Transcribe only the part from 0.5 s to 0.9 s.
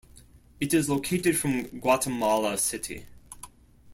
It is